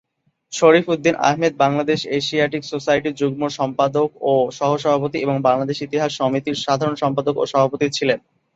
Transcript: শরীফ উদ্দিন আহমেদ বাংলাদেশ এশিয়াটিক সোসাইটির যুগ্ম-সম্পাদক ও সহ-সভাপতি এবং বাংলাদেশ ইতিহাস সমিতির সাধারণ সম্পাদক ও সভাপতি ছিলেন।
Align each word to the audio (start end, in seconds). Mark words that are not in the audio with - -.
শরীফ 0.53 0.85
উদ্দিন 0.89 1.15
আহমেদ 1.23 1.53
বাংলাদেশ 1.57 1.99
এশিয়াটিক 2.17 2.63
সোসাইটির 2.65 3.17
যুগ্ম-সম্পাদক 3.21 4.09
ও 4.23 4.53
সহ-সভাপতি 4.57 5.17
এবং 5.19 5.35
বাংলাদেশ 5.47 5.77
ইতিহাস 5.81 6.11
সমিতির 6.19 6.61
সাধারণ 6.65 6.95
সম্পাদক 7.03 7.35
ও 7.37 7.53
সভাপতি 7.53 7.85
ছিলেন। 7.97 8.19